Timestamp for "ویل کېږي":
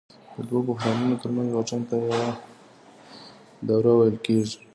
3.95-4.57